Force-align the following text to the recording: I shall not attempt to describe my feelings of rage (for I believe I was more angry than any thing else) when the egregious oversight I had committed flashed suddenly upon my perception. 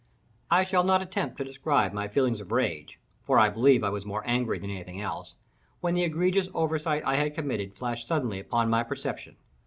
I 0.49 0.63
shall 0.63 0.83
not 0.83 1.03
attempt 1.03 1.37
to 1.37 1.43
describe 1.43 1.93
my 1.93 2.07
feelings 2.07 2.41
of 2.41 2.51
rage 2.51 2.99
(for 3.23 3.37
I 3.37 3.49
believe 3.49 3.83
I 3.83 3.91
was 3.91 4.03
more 4.03 4.23
angry 4.25 4.57
than 4.57 4.71
any 4.71 4.83
thing 4.83 4.99
else) 4.99 5.35
when 5.79 5.93
the 5.93 6.01
egregious 6.03 6.49
oversight 6.55 7.03
I 7.05 7.17
had 7.17 7.35
committed 7.35 7.75
flashed 7.75 8.07
suddenly 8.07 8.39
upon 8.39 8.67
my 8.67 8.81
perception. 8.81 9.35